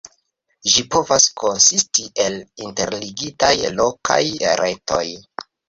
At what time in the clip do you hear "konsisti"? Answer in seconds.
1.41-2.07